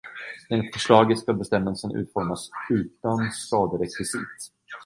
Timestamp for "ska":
1.19-1.33